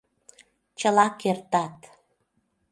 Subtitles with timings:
[0.79, 1.77] Чыла кертат.